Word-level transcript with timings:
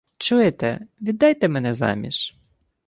—Чуєте, 0.17 0.87
віддайте 1.01 1.47
мене 1.47 1.73
заміж. 1.73 2.35